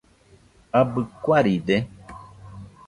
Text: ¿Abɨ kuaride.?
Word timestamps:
¿Abɨ 0.79 0.99
kuaride.? 1.23 1.77